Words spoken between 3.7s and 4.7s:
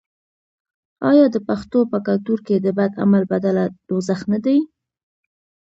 دوزخ نه دی؟